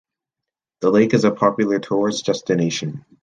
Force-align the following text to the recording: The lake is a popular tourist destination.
The 0.79 0.89
lake 0.89 1.13
is 1.13 1.25
a 1.25 1.29
popular 1.31 1.77
tourist 1.77 2.25
destination. 2.25 3.05